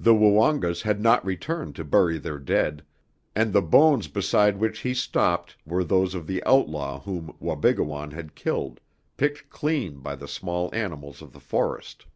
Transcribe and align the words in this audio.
The 0.00 0.16
Woongas 0.16 0.82
had 0.82 1.00
not 1.00 1.24
returned 1.24 1.76
to 1.76 1.84
bury 1.84 2.18
their 2.18 2.40
dead, 2.40 2.84
and 3.36 3.52
the 3.52 3.62
bones 3.62 4.08
beside 4.08 4.56
which 4.56 4.80
he 4.80 4.94
stopped 4.94 5.54
were 5.64 5.84
those 5.84 6.12
of 6.12 6.26
the 6.26 6.42
outlaw 6.44 6.98
whom 6.98 7.36
Wabigoon 7.38 8.10
had 8.10 8.34
killed, 8.34 8.80
picked 9.16 9.48
clean 9.50 10.00
by 10.00 10.16
the 10.16 10.26
small 10.26 10.74
animals 10.74 11.22
of 11.22 11.32
the 11.32 11.38
forest. 11.40 12.06